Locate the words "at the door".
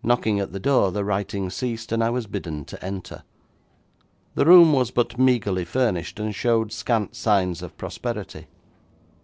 0.38-0.92